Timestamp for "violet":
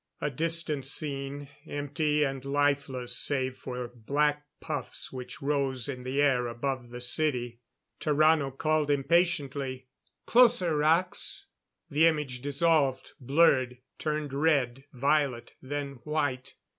14.91-15.53